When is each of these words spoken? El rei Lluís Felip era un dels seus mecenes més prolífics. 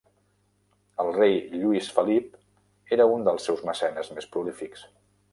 El 1.01 1.09
rei 1.17 1.35
Lluís 1.63 1.89
Felip 1.97 2.39
era 2.97 3.07
un 3.17 3.27
dels 3.27 3.45
seus 3.49 3.61
mecenes 3.71 4.09
més 4.17 4.29
prolífics. 4.37 4.87